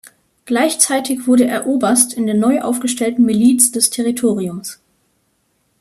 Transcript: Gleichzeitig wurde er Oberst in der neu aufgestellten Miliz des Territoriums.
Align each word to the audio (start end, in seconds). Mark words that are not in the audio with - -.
Gleichzeitig 0.45 1.27
wurde 1.27 1.45
er 1.45 1.67
Oberst 1.67 2.13
in 2.13 2.25
der 2.25 2.33
neu 2.33 2.61
aufgestellten 2.61 3.23
Miliz 3.23 3.71
des 3.71 3.91
Territoriums. 3.91 4.81